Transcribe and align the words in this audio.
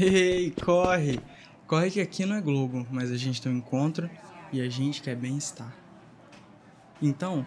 Ei, 0.00 0.52
corre! 0.64 1.18
Corre 1.66 1.90
que 1.90 2.00
aqui 2.00 2.24
não 2.24 2.36
é 2.36 2.40
Globo, 2.40 2.86
mas 2.88 3.10
a 3.10 3.16
gente 3.16 3.42
tem 3.42 3.50
um 3.50 3.56
encontro 3.56 4.08
e 4.52 4.60
a 4.60 4.68
gente 4.68 5.02
quer 5.02 5.16
bem-estar. 5.16 5.76
Então, 7.02 7.44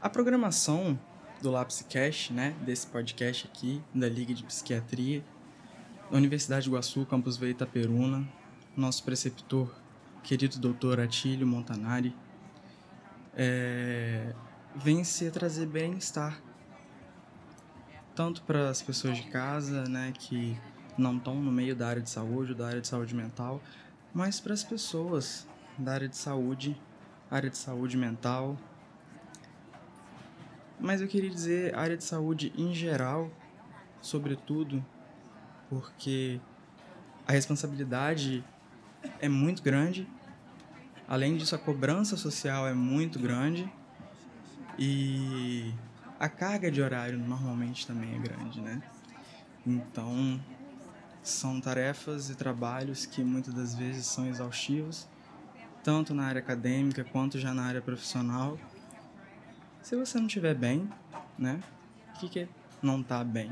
a 0.00 0.08
programação 0.08 0.96
do 1.42 1.50
Lapscast, 1.50 2.32
né, 2.32 2.54
desse 2.64 2.86
podcast 2.86 3.48
aqui, 3.48 3.82
da 3.92 4.08
Liga 4.08 4.32
de 4.32 4.44
Psiquiatria, 4.44 5.24
da 6.08 6.16
Universidade 6.16 6.62
de 6.62 6.68
Iguaçu, 6.68 7.04
Campus 7.04 7.36
Veio 7.36 7.50
Itaperuna, 7.50 8.28
nosso 8.76 9.02
preceptor, 9.02 9.68
querido 10.22 10.56
doutor 10.60 11.00
Atílio 11.00 11.48
Montanari, 11.48 12.14
é, 13.36 14.32
vem 14.76 15.02
se 15.02 15.28
trazer 15.32 15.66
bem-estar 15.66 16.40
tanto 18.14 18.42
para 18.42 18.68
as 18.68 18.82
pessoas 18.82 19.16
de 19.16 19.24
casa, 19.24 19.82
né, 19.88 20.12
que 20.16 20.56
não 20.98 21.16
estão 21.16 21.36
no 21.36 21.52
meio 21.52 21.76
da 21.76 21.88
área 21.88 22.02
de 22.02 22.10
saúde, 22.10 22.54
da 22.54 22.66
área 22.66 22.80
de 22.80 22.88
saúde 22.88 23.14
mental, 23.14 23.62
mas 24.12 24.40
para 24.40 24.52
as 24.52 24.64
pessoas 24.64 25.46
da 25.78 25.92
área 25.92 26.08
de 26.08 26.16
saúde, 26.16 26.76
área 27.30 27.48
de 27.48 27.56
saúde 27.56 27.96
mental. 27.96 28.58
Mas 30.80 31.00
eu 31.00 31.08
queria 31.08 31.30
dizer 31.30 31.74
área 31.74 31.96
de 31.96 32.04
saúde 32.04 32.52
em 32.56 32.74
geral, 32.74 33.30
sobretudo, 34.00 34.84
porque 35.70 36.40
a 37.26 37.32
responsabilidade 37.32 38.44
é 39.20 39.28
muito 39.28 39.62
grande. 39.62 40.08
Além 41.06 41.36
disso, 41.36 41.54
a 41.54 41.58
cobrança 41.58 42.16
social 42.16 42.66
é 42.66 42.74
muito 42.74 43.18
grande. 43.18 43.70
E 44.78 45.74
a 46.18 46.28
carga 46.28 46.70
de 46.70 46.80
horário 46.80 47.18
normalmente 47.18 47.86
também 47.86 48.14
é 48.14 48.18
grande, 48.18 48.60
né? 48.60 48.82
Então, 49.66 50.40
são 51.22 51.60
tarefas 51.60 52.30
e 52.30 52.34
trabalhos 52.34 53.06
que 53.06 53.22
muitas 53.22 53.54
das 53.54 53.74
vezes 53.74 54.06
são 54.06 54.26
exaustivos, 54.26 55.08
tanto 55.82 56.14
na 56.14 56.24
área 56.24 56.40
acadêmica 56.40 57.04
quanto 57.04 57.38
já 57.38 57.52
na 57.52 57.64
área 57.64 57.80
profissional. 57.80 58.58
Se 59.82 59.96
você 59.96 60.18
não 60.18 60.26
estiver 60.26 60.54
bem, 60.54 60.88
né? 61.38 61.62
O 62.14 62.18
que, 62.18 62.28
que 62.28 62.40
é 62.40 62.48
não 62.82 63.02
tá 63.02 63.22
bem? 63.24 63.50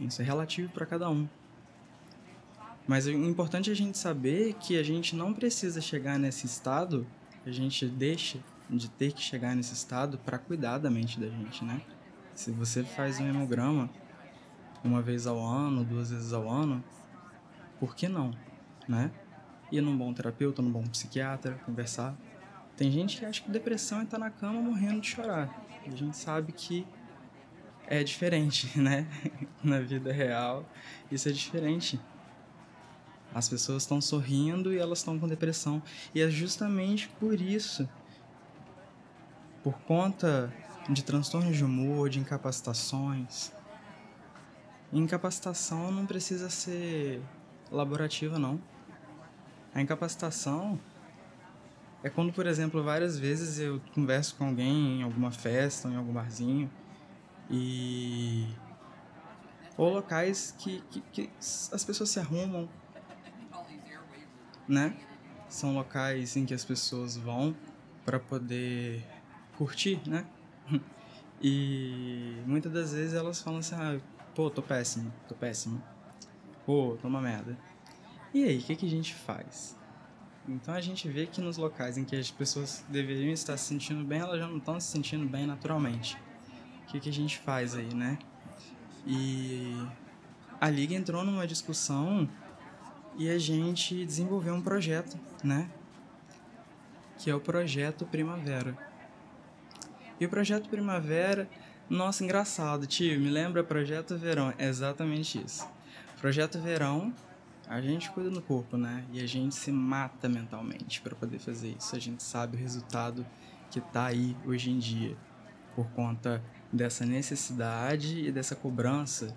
Isso 0.00 0.22
é 0.22 0.24
relativo 0.24 0.72
para 0.72 0.86
cada 0.86 1.08
um. 1.08 1.28
Mas 2.86 3.06
o 3.06 3.10
importante 3.10 3.70
é 3.70 3.72
a 3.72 3.76
gente 3.76 3.96
saber 3.96 4.54
que 4.54 4.76
a 4.76 4.82
gente 4.82 5.14
não 5.14 5.32
precisa 5.32 5.80
chegar 5.80 6.18
nesse 6.18 6.46
estado, 6.46 7.06
a 7.46 7.50
gente 7.50 7.86
deixa 7.86 8.38
de 8.68 8.88
ter 8.90 9.12
que 9.12 9.20
chegar 9.20 9.54
nesse 9.54 9.74
estado 9.74 10.18
para 10.18 10.38
cuidar 10.38 10.78
da 10.78 10.90
mente 10.90 11.20
da 11.20 11.28
gente, 11.28 11.64
né? 11.64 11.80
Se 12.34 12.50
você 12.50 12.82
faz 12.82 13.20
um 13.20 13.28
hemograma 13.28 13.88
uma 14.84 15.00
vez 15.00 15.26
ao 15.26 15.40
ano, 15.40 15.84
duas 15.84 16.10
vezes 16.10 16.32
ao 16.32 16.48
ano, 16.48 16.82
por 17.78 17.94
que 17.94 18.08
não, 18.08 18.32
né? 18.88 19.10
Ir 19.70 19.80
num 19.80 19.96
bom 19.96 20.12
terapeuta, 20.12 20.60
num 20.60 20.70
bom 20.70 20.82
psiquiatra, 20.82 21.54
conversar. 21.64 22.14
Tem 22.76 22.90
gente 22.90 23.18
que 23.18 23.24
acha 23.24 23.42
que 23.42 23.50
depressão 23.50 24.00
é 24.00 24.04
estar 24.04 24.18
na 24.18 24.30
cama 24.30 24.60
morrendo 24.60 25.00
de 25.00 25.08
chorar. 25.08 25.64
A 25.86 25.90
gente 25.90 26.16
sabe 26.16 26.52
que 26.52 26.86
é 27.86 28.02
diferente, 28.02 28.70
né? 28.78 29.06
na 29.62 29.80
vida 29.80 30.12
real, 30.12 30.68
isso 31.10 31.28
é 31.28 31.32
diferente. 31.32 32.00
As 33.34 33.48
pessoas 33.48 33.82
estão 33.82 34.00
sorrindo 34.00 34.72
e 34.72 34.78
elas 34.78 34.98
estão 34.98 35.18
com 35.18 35.26
depressão. 35.26 35.82
E 36.14 36.20
é 36.20 36.28
justamente 36.28 37.08
por 37.20 37.40
isso 37.40 37.88
por 39.62 39.78
conta 39.80 40.52
de 40.88 41.04
transtornos 41.04 41.56
de 41.56 41.64
humor, 41.64 42.08
de 42.08 42.18
incapacitações. 42.18 43.52
Incapacitação 44.98 45.90
não 45.90 46.06
precisa 46.06 46.50
ser 46.50 47.22
laborativa, 47.70 48.38
não. 48.38 48.60
A 49.74 49.80
incapacitação 49.80 50.78
é 52.02 52.10
quando, 52.10 52.32
por 52.32 52.46
exemplo, 52.46 52.82
várias 52.82 53.18
vezes 53.18 53.58
eu 53.58 53.80
converso 53.94 54.34
com 54.36 54.46
alguém 54.48 55.00
em 55.00 55.02
alguma 55.02 55.30
festa, 55.30 55.88
em 55.88 55.96
algum 55.96 56.12
barzinho, 56.12 56.70
e. 57.50 58.46
ou 59.76 59.94
locais 59.94 60.54
que, 60.58 60.82
que, 60.90 61.00
que 61.12 61.30
as 61.40 61.84
pessoas 61.84 62.10
se 62.10 62.18
arrumam, 62.18 62.68
né? 64.68 64.96
São 65.48 65.74
locais 65.74 66.36
em 66.36 66.44
que 66.44 66.54
as 66.54 66.64
pessoas 66.64 67.16
vão 67.16 67.54
para 68.04 68.18
poder 68.18 69.06
curtir, 69.56 70.00
né? 70.06 70.26
E 71.44 72.40
muitas 72.46 72.70
das 72.70 72.92
vezes 72.92 73.14
elas 73.14 73.42
falam 73.42 73.58
assim, 73.58 73.74
ah, 73.74 73.98
pô, 74.34 74.50
tô 74.50 74.62
péssimo, 74.62 75.12
tô 75.28 75.34
péssimo. 75.34 75.82
Pô, 76.64 76.96
tô 77.00 77.08
uma 77.08 77.20
merda. 77.20 77.56
E 78.32 78.44
aí, 78.44 78.58
o 78.58 78.62
que, 78.62 78.76
que 78.76 78.86
a 78.86 78.90
gente 78.90 79.14
faz? 79.14 79.76
Então 80.48 80.74
a 80.74 80.80
gente 80.80 81.08
vê 81.08 81.26
que 81.26 81.40
nos 81.40 81.56
locais 81.56 81.96
em 81.96 82.04
que 82.04 82.16
as 82.16 82.30
pessoas 82.30 82.84
deveriam 82.88 83.32
estar 83.32 83.56
se 83.56 83.66
sentindo 83.66 84.04
bem, 84.04 84.20
elas 84.20 84.38
já 84.38 84.46
não 84.46 84.58
estão 84.58 84.80
se 84.80 84.88
sentindo 84.88 85.26
bem 85.26 85.46
naturalmente. 85.46 86.16
O 86.82 86.86
que, 86.86 87.00
que 87.00 87.08
a 87.08 87.12
gente 87.12 87.38
faz 87.38 87.74
aí, 87.74 87.94
né? 87.94 88.18
E 89.06 89.86
a 90.60 90.68
Liga 90.68 90.94
entrou 90.94 91.24
numa 91.24 91.46
discussão 91.46 92.28
e 93.16 93.28
a 93.28 93.38
gente 93.38 94.04
desenvolveu 94.04 94.54
um 94.54 94.62
projeto, 94.62 95.18
né? 95.44 95.70
Que 97.18 97.30
é 97.30 97.34
o 97.34 97.40
Projeto 97.40 98.04
Primavera 98.06 98.76
e 100.22 100.26
o 100.26 100.28
Projeto 100.28 100.68
Primavera, 100.68 101.48
nossa, 101.92 102.24
engraçado, 102.24 102.86
tio, 102.86 103.20
me 103.20 103.28
lembra 103.28 103.62
Projeto 103.62 104.16
Verão, 104.16 104.54
é 104.56 104.66
exatamente 104.66 105.38
isso. 105.44 105.68
Projeto 106.18 106.58
Verão, 106.58 107.12
a 107.68 107.82
gente 107.82 108.10
cuida 108.10 108.30
do 108.30 108.40
corpo, 108.40 108.78
né? 108.78 109.04
E 109.12 109.22
a 109.22 109.26
gente 109.26 109.54
se 109.54 109.70
mata 109.70 110.26
mentalmente 110.26 111.02
para 111.02 111.14
poder 111.14 111.38
fazer 111.38 111.76
isso. 111.78 111.94
A 111.94 111.98
gente 111.98 112.22
sabe 112.22 112.56
o 112.56 112.58
resultado 112.58 113.26
que 113.70 113.78
tá 113.78 114.06
aí 114.06 114.34
hoje 114.46 114.70
em 114.70 114.78
dia 114.78 115.14
por 115.76 115.86
conta 115.90 116.42
dessa 116.72 117.04
necessidade 117.04 118.26
e 118.26 118.32
dessa 118.32 118.56
cobrança. 118.56 119.36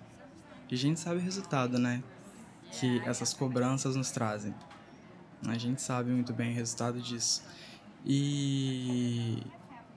E 0.70 0.74
a 0.74 0.78
gente 0.78 0.98
sabe 0.98 1.16
o 1.18 1.22
resultado, 1.22 1.78
né? 1.78 2.02
Que 2.72 3.00
essas 3.00 3.34
cobranças 3.34 3.96
nos 3.96 4.10
trazem. 4.10 4.54
A 5.46 5.58
gente 5.58 5.82
sabe 5.82 6.10
muito 6.10 6.32
bem 6.32 6.52
o 6.52 6.54
resultado 6.54 7.02
disso. 7.02 7.44
E 8.02 9.42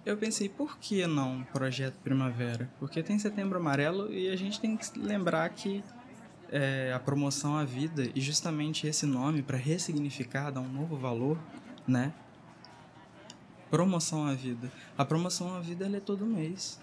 eu 0.06 0.18
pensei, 0.18 0.50
por 0.50 0.78
que 0.78 1.06
não 1.06 1.44
Projeto 1.54 1.96
Primavera? 2.04 2.70
Porque 2.80 3.04
tem 3.04 3.20
Setembro 3.20 3.60
Amarelo 3.60 4.12
e 4.12 4.30
a 4.30 4.36
gente 4.36 4.60
tem 4.60 4.76
que 4.76 4.98
lembrar 4.98 5.50
que 5.50 5.84
é, 6.52 6.92
a 6.94 7.00
promoção 7.00 7.58
à 7.58 7.64
vida 7.64 8.10
e 8.16 8.22
justamente 8.22 8.88
esse 8.88 9.06
nome 9.06 9.42
para 9.42 9.58
ressignificar, 9.58 10.52
dar 10.52 10.62
um 10.62 10.68
novo 10.68 10.98
valor, 10.98 11.38
né? 11.88 12.14
Promoção 13.70 14.26
à 14.26 14.34
vida. 14.34 14.72
A 14.98 15.06
promoção 15.06 15.56
à 15.56 15.60
vida 15.60 15.86
ela 15.86 15.98
é 15.98 16.00
todo 16.00 16.26
mês. 16.26 16.80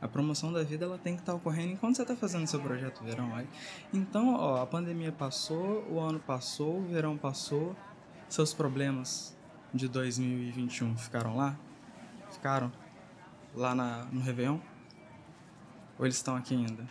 A 0.00 0.06
promoção 0.06 0.52
da 0.52 0.62
vida 0.62 0.84
ela 0.84 0.96
tem 0.96 1.14
que 1.14 1.22
estar 1.22 1.32
tá 1.32 1.36
ocorrendo 1.36 1.72
enquanto 1.72 1.96
você 1.96 2.02
está 2.02 2.14
fazendo 2.14 2.46
seu 2.46 2.60
projeto 2.60 3.02
verão. 3.02 3.34
Aí. 3.34 3.48
Então, 3.92 4.34
ó, 4.34 4.62
a 4.62 4.66
pandemia 4.66 5.10
passou, 5.10 5.84
o 5.90 5.98
ano 5.98 6.20
passou, 6.20 6.78
o 6.78 6.86
verão 6.86 7.16
passou, 7.16 7.74
seus 8.28 8.54
problemas 8.54 9.36
de 9.74 9.88
2021 9.88 10.96
ficaram 10.96 11.36
lá? 11.36 11.58
Ficaram 12.30 12.70
lá 13.54 13.74
na, 13.74 14.04
no 14.06 14.20
Réveillon? 14.20 14.60
Ou 15.98 16.06
eles 16.06 16.16
estão 16.16 16.36
aqui 16.36 16.54
ainda? 16.54 16.88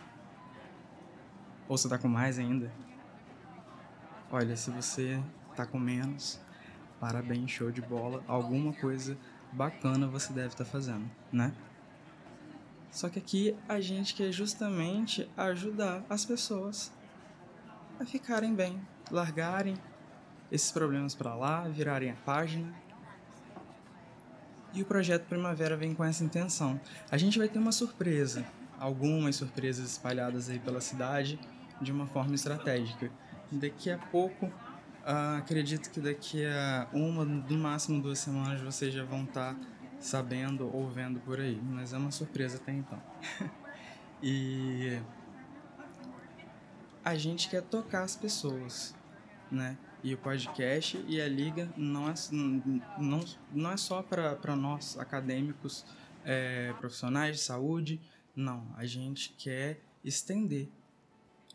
Ou 1.67 1.77
você 1.77 1.87
tá 1.87 1.97
com 1.97 2.07
mais 2.07 2.39
ainda? 2.39 2.71
Olha, 4.31 4.55
se 4.55 4.69
você 4.71 5.21
tá 5.55 5.65
com 5.65 5.79
menos, 5.79 6.39
parabéns, 6.99 7.51
show 7.51 7.71
de 7.71 7.81
bola. 7.81 8.23
Alguma 8.27 8.73
coisa 8.73 9.17
bacana 9.51 10.07
você 10.07 10.33
deve 10.33 10.49
estar 10.49 10.65
tá 10.65 10.69
fazendo, 10.69 11.09
né? 11.31 11.53
Só 12.91 13.09
que 13.09 13.19
aqui 13.19 13.55
a 13.69 13.79
gente 13.79 14.13
quer 14.13 14.31
justamente 14.31 15.29
ajudar 15.37 16.03
as 16.09 16.25
pessoas 16.25 16.91
a 17.99 18.05
ficarem 18.05 18.53
bem, 18.53 18.81
largarem 19.11 19.75
esses 20.51 20.71
problemas 20.71 21.13
para 21.13 21.35
lá, 21.35 21.67
virarem 21.67 22.11
a 22.11 22.15
página 22.15 22.73
e 24.77 24.83
o 24.83 24.85
projeto 24.85 25.25
Primavera 25.25 25.75
vem 25.75 25.95
com 25.95 26.03
essa 26.03 26.23
intenção. 26.23 26.79
A 27.09 27.17
gente 27.17 27.39
vai 27.39 27.49
ter 27.49 27.57
uma 27.57 27.71
surpresa, 27.71 28.45
algumas 28.79 29.35
surpresas 29.35 29.89
espalhadas 29.89 30.49
aí 30.49 30.59
pela 30.59 30.79
cidade 30.79 31.39
de 31.81 31.91
uma 31.91 32.05
forma 32.05 32.35
estratégica. 32.35 33.09
Daqui 33.51 33.89
a 33.89 33.97
pouco, 33.97 34.45
uh, 34.45 35.37
acredito 35.37 35.89
que 35.89 35.99
daqui 35.99 36.45
a 36.45 36.87
uma, 36.93 37.25
no 37.25 37.57
máximo 37.57 37.99
duas 37.99 38.19
semanas, 38.19 38.61
vocês 38.61 38.93
já 38.93 39.03
vão 39.03 39.23
estar 39.23 39.55
tá 39.55 39.59
sabendo 39.99 40.69
ou 40.71 40.87
vendo 40.87 41.19
por 41.21 41.39
aí. 41.39 41.59
Mas 41.63 41.91
é 41.91 41.97
uma 41.97 42.11
surpresa 42.11 42.57
até 42.57 42.71
então. 42.71 43.01
e 44.21 44.99
a 47.03 47.15
gente 47.15 47.49
quer 47.49 47.63
tocar 47.63 48.03
as 48.03 48.15
pessoas, 48.15 48.93
né? 49.49 49.75
E 50.03 50.13
o 50.13 50.17
podcast 50.17 51.03
e 51.07 51.19
a 51.19 51.27
liga 51.27 51.69
não 51.75 52.09
é, 52.09 52.13
não, 52.31 53.19
não 53.51 53.71
é 53.71 53.77
só 53.77 54.01
para 54.01 54.55
nós 54.55 54.97
acadêmicos 54.97 55.85
é, 56.23 56.73
profissionais 56.73 57.37
de 57.37 57.41
saúde, 57.41 57.99
não. 58.35 58.67
A 58.75 58.85
gente 58.85 59.33
quer 59.37 59.81
estender 60.03 60.69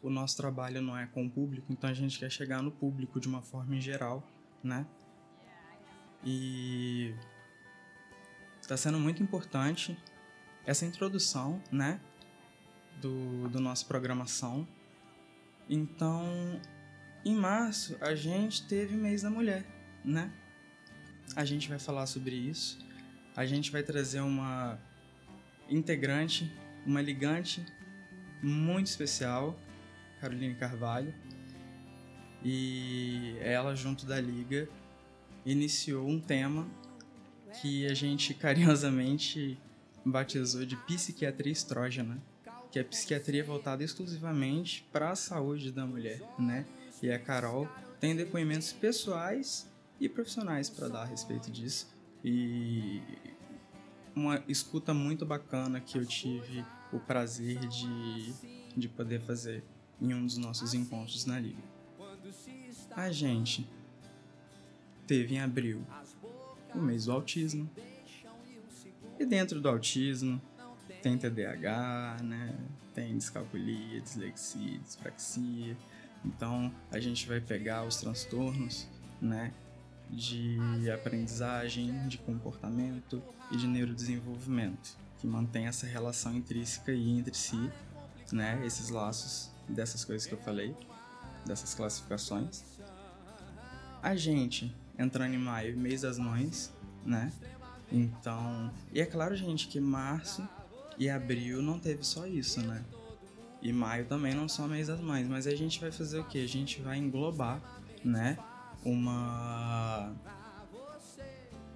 o 0.02 0.10
nosso 0.10 0.36
trabalho 0.36 0.82
não 0.82 0.98
é 0.98 1.06
com 1.06 1.24
o 1.24 1.30
público, 1.30 1.72
então 1.72 1.88
a 1.88 1.94
gente 1.94 2.18
quer 2.18 2.30
chegar 2.30 2.60
no 2.60 2.72
público 2.72 3.20
de 3.20 3.28
uma 3.28 3.40
forma 3.40 3.76
em 3.76 3.80
geral, 3.80 4.22
né? 4.62 4.84
E 6.24 7.14
está 8.60 8.76
sendo 8.76 8.98
muito 8.98 9.22
importante 9.22 9.96
essa 10.66 10.84
introdução, 10.84 11.62
né, 11.70 12.00
do, 13.00 13.48
do 13.48 13.60
nossa 13.60 13.84
programação. 13.84 14.66
Então, 15.68 16.60
em 17.24 17.34
março, 17.34 17.96
a 18.00 18.14
gente 18.14 18.66
teve 18.66 18.96
mês 18.96 19.22
da 19.22 19.30
mulher, 19.30 19.64
né? 20.04 20.32
A 21.36 21.44
gente 21.44 21.68
vai 21.68 21.78
falar 21.78 22.06
sobre 22.06 22.34
isso. 22.34 22.78
A 23.34 23.46
gente 23.46 23.70
vai 23.70 23.82
trazer 23.82 24.20
uma 24.20 24.78
integrante, 25.68 26.52
uma 26.84 27.00
ligante 27.00 27.64
muito 28.42 28.88
especial, 28.88 29.58
Caroline 30.20 30.54
Carvalho. 30.54 31.14
E 32.44 33.36
ela, 33.40 33.74
junto 33.74 34.04
da 34.04 34.20
Liga, 34.20 34.68
iniciou 35.46 36.08
um 36.08 36.20
tema 36.20 36.68
que 37.60 37.86
a 37.86 37.94
gente 37.94 38.34
carinhosamente 38.34 39.58
batizou 40.04 40.66
de 40.66 40.76
psiquiatria 40.76 41.52
estrógena, 41.52 42.20
que 42.70 42.78
é 42.78 42.82
psiquiatria 42.82 43.44
voltada 43.44 43.84
exclusivamente 43.84 44.86
para 44.92 45.10
a 45.10 45.16
saúde 45.16 45.70
da 45.70 45.86
mulher, 45.86 46.20
né? 46.38 46.66
E 47.02 47.10
a 47.10 47.18
Carol 47.18 47.68
tem 48.00 48.14
depoimentos 48.14 48.72
pessoais 48.72 49.68
e 50.00 50.08
profissionais 50.08 50.70
para 50.70 50.88
dar 50.88 51.02
a 51.02 51.04
respeito 51.04 51.50
disso. 51.50 51.88
E 52.24 53.02
uma 54.14 54.42
escuta 54.46 54.94
muito 54.94 55.26
bacana 55.26 55.80
que 55.80 55.98
eu 55.98 56.06
tive 56.06 56.64
o 56.92 57.00
prazer 57.00 57.58
de, 57.66 58.32
de 58.76 58.88
poder 58.88 59.20
fazer 59.20 59.64
em 60.00 60.14
um 60.14 60.24
dos 60.24 60.36
nossos 60.36 60.74
encontros 60.74 61.26
na 61.26 61.40
Liga. 61.40 61.62
A 62.94 63.10
gente 63.10 63.68
teve 65.06 65.34
em 65.34 65.40
abril 65.40 65.84
o 66.74 66.78
mês 66.78 67.06
do 67.06 67.12
autismo. 67.12 67.68
E 69.18 69.26
dentro 69.26 69.60
do 69.60 69.68
autismo 69.68 70.40
tem 71.02 71.18
TDAH, 71.18 72.18
né? 72.22 72.54
Tem 72.94 73.16
descalculia, 73.16 74.00
dislexia, 74.00 74.78
dispraxia. 74.78 75.76
Então 76.24 76.72
a 76.90 77.00
gente 77.00 77.26
vai 77.26 77.40
pegar 77.40 77.84
os 77.84 77.96
transtornos, 77.96 78.86
né? 79.20 79.52
De 80.10 80.90
aprendizagem, 80.90 82.06
de 82.06 82.18
comportamento 82.18 83.22
e 83.50 83.56
de 83.56 83.66
neurodesenvolvimento, 83.66 84.96
que 85.18 85.26
mantém 85.26 85.66
essa 85.66 85.86
relação 85.86 86.34
intrínseca 86.34 86.92
e 86.92 87.18
entre 87.18 87.34
si, 87.34 87.70
né? 88.30 88.60
Esses 88.64 88.90
laços 88.90 89.50
dessas 89.68 90.04
coisas 90.04 90.26
que 90.26 90.34
eu 90.34 90.38
falei, 90.38 90.76
dessas 91.46 91.74
classificações. 91.74 92.62
A 94.02 94.14
gente 94.14 94.74
entrando 94.98 95.34
em 95.34 95.38
maio, 95.38 95.76
mês 95.78 96.02
das 96.02 96.18
mães, 96.18 96.72
né? 97.04 97.32
Então, 97.90 98.72
e 98.92 99.00
é 99.00 99.06
claro, 99.06 99.34
gente, 99.34 99.68
que 99.68 99.80
março 99.80 100.46
e 100.98 101.08
abril 101.08 101.62
não 101.62 101.78
teve 101.78 102.04
só 102.04 102.26
isso, 102.26 102.60
né? 102.60 102.84
E 103.62 103.72
maio 103.72 104.04
também 104.06 104.34
não 104.34 104.48
só 104.48 104.66
mês 104.66 104.88
das 104.88 105.00
mães, 105.00 105.28
mas 105.28 105.46
a 105.46 105.54
gente 105.54 105.80
vai 105.80 105.92
fazer 105.92 106.18
o 106.18 106.24
que? 106.24 106.42
A 106.42 106.48
gente 106.48 106.82
vai 106.82 106.98
englobar, 106.98 107.62
né? 108.04 108.36
Uma 108.84 110.12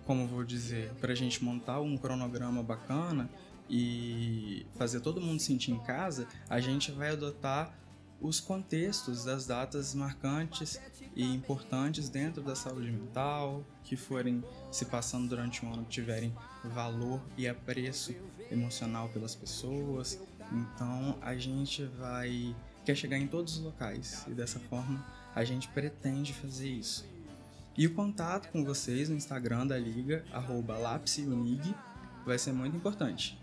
como 0.06 0.26
vou 0.26 0.44
dizer, 0.44 0.92
para 1.00 1.12
a 1.12 1.16
gente 1.16 1.42
montar 1.42 1.80
um 1.80 1.96
cronograma 1.96 2.62
bacana 2.62 3.28
e 3.68 4.64
fazer 4.78 5.00
todo 5.00 5.20
mundo 5.20 5.40
sentir 5.40 5.72
em 5.72 5.80
casa, 5.80 6.28
a 6.48 6.60
gente 6.60 6.92
vai 6.92 7.10
adotar 7.10 7.76
os 8.20 8.40
contextos 8.40 9.24
das 9.24 9.46
datas 9.46 9.94
marcantes 9.94 10.80
e 11.14 11.24
importantes 11.24 12.08
dentro 12.08 12.40
da 12.42 12.54
saúde 12.54 12.90
mental, 12.90 13.64
que 13.82 13.96
forem 13.96 14.44
se 14.70 14.84
passando 14.86 15.28
durante 15.28 15.66
um 15.66 15.72
ano, 15.72 15.84
que 15.84 15.90
tiverem 15.90 16.32
valor 16.64 17.20
e 17.36 17.48
apreço 17.48 18.14
emocional 18.50 19.08
pelas 19.08 19.34
pessoas. 19.34 20.20
Então 20.52 21.18
a 21.20 21.36
gente 21.36 21.84
vai 21.84 22.54
quer 22.84 22.94
chegar 22.94 23.18
em 23.18 23.26
todos 23.26 23.56
os 23.56 23.64
locais 23.64 24.24
e 24.28 24.30
dessa 24.30 24.60
forma 24.60 25.04
a 25.34 25.44
gente 25.44 25.68
pretende 25.68 26.32
fazer 26.32 26.68
isso. 26.68 27.04
E 27.76 27.86
o 27.86 27.92
contato 27.92 28.50
com 28.50 28.64
vocês 28.64 29.08
no 29.08 29.16
Instagram 29.16 29.66
da 29.66 29.76
Liga, 29.76 30.24
lapseunig, 30.80 31.74
vai 32.24 32.38
ser 32.38 32.52
muito 32.52 32.76
importante. 32.76 33.38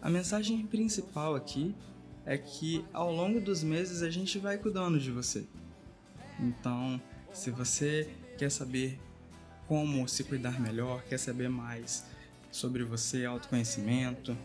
A 0.00 0.08
mensagem 0.08 0.64
principal 0.66 1.34
aqui 1.34 1.74
é 2.24 2.38
que 2.38 2.84
ao 2.92 3.12
longo 3.12 3.40
dos 3.40 3.62
meses 3.62 4.02
a 4.02 4.10
gente 4.10 4.38
vai 4.38 4.56
cuidando 4.58 5.00
de 5.00 5.10
você. 5.10 5.46
Então, 6.38 7.00
se 7.32 7.50
você 7.50 8.08
quer 8.38 8.50
saber 8.50 9.00
como 9.66 10.08
se 10.08 10.24
cuidar 10.24 10.60
melhor, 10.60 11.02
quer 11.04 11.18
saber 11.18 11.48
mais 11.48 12.04
sobre 12.50 12.84
você, 12.84 13.24
autoconhecimento, 13.24 14.36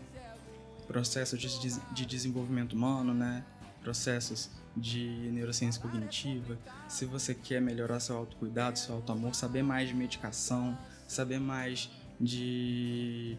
processos 0.86 1.38
de, 1.38 1.80
de 1.92 2.06
desenvolvimento 2.06 2.74
humano, 2.74 3.12
né? 3.12 3.44
processos 3.80 4.50
de 4.76 5.30
neurociência 5.32 5.80
cognitiva, 5.80 6.58
se 6.88 7.06
você 7.06 7.34
quer 7.34 7.60
melhorar 7.62 8.00
seu 8.00 8.16
autocuidado, 8.16 8.78
seu 8.78 8.96
autoamor, 8.96 9.34
saber 9.34 9.62
mais 9.62 9.88
de 9.88 9.94
medicação, 9.94 10.76
saber 11.06 11.38
mais 11.38 11.90
de 12.20 13.38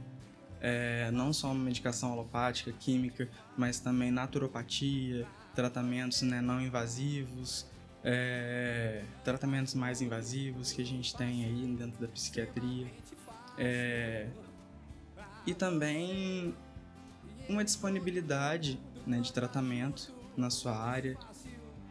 é, 0.62 1.12
não 1.12 1.32
só 1.34 1.54
medicação 1.54 2.14
alopática, 2.14 2.72
química, 2.72 3.30
mas 3.58 3.80
também 3.80 4.10
naturopatia, 4.10 5.28
tratamentos 5.54 6.22
né, 6.22 6.42
não 6.42 6.62
invasivos, 6.62 7.68
é, 8.04 9.04
tratamentos 9.24 9.74
mais 9.74 10.02
invasivos 10.02 10.72
que 10.72 10.82
a 10.82 10.86
gente 10.86 11.16
tem 11.16 11.46
aí 11.46 11.76
dentro 11.78 12.00
da 12.00 12.08
psiquiatria. 12.08 12.88
É, 13.58 14.28
e 15.46 15.54
também 15.54 16.56
uma 17.50 17.64
disponibilidade 17.64 18.80
né, 19.06 19.20
de 19.20 19.32
tratamento 19.32 20.14
na 20.36 20.50
sua 20.50 20.78
área, 20.78 21.18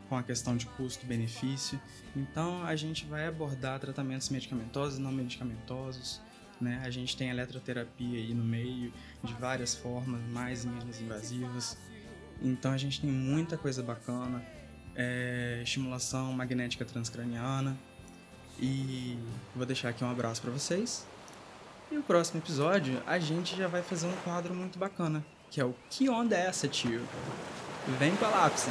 com 0.09 0.17
a 0.17 0.23
questão 0.23 0.57
de 0.57 0.67
custo-benefício. 0.67 1.81
Então 2.15 2.65
a 2.65 2.77
gente 2.77 3.05
vai 3.07 3.27
abordar 3.27 3.81
tratamentos 3.81 4.29
medicamentosos 4.29 4.99
e 4.99 5.03
não 5.03 5.11
medicamentosos, 5.11 6.21
né? 6.61 6.81
A 6.85 6.91
gente 6.91 7.17
tem 7.17 7.29
eletroterapia 7.29 8.19
aí 8.19 8.33
no 8.33 8.45
meio, 8.45 8.93
de 9.23 9.33
várias 9.35 9.75
formas, 9.75 10.21
mais 10.31 10.65
e 10.65 10.69
menos 10.69 11.01
invasivas. 11.01 11.77
Então 12.41 12.73
a 12.73 12.79
gente 12.79 13.01
tem 13.01 13.11
muita 13.11 13.57
coisa 13.57 13.83
bacana, 13.83 14.45
é, 14.95 15.61
estimulação 15.63 16.33
magnética 16.33 16.85
transcraniana. 16.85 17.77
E 18.59 19.19
vou 19.55 19.67
deixar 19.67 19.91
aqui 19.91 20.03
um 20.03 20.11
abraço 20.11 20.41
para 20.41 20.51
vocês. 20.51 21.07
E 21.91 21.97
o 21.97 22.03
próximo 22.03 22.41
episódio 22.41 23.01
a 23.07 23.19
gente 23.19 23.57
já 23.57 23.69
vai 23.69 23.83
fazer 23.83 24.07
um 24.07 24.17
quadro 24.25 24.53
muito 24.53 24.79
bacana, 24.79 25.25
que 25.51 25.61
é 25.61 25.65
o 25.65 25.75
Que 25.89 26.09
Onda 26.09 26.37
é 26.37 26.47
essa, 26.47 26.67
tio? 26.67 27.01
Vem 27.99 28.15
lápis! 28.29 28.69